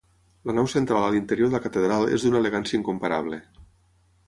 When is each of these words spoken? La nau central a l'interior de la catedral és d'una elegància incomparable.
La 0.49 0.53
nau 0.59 0.69
central 0.71 1.05
a 1.07 1.11
l'interior 1.15 1.51
de 1.51 1.57
la 1.57 1.61
catedral 1.67 2.07
és 2.17 2.25
d'una 2.25 2.41
elegància 2.41 2.79
incomparable. 2.81 3.43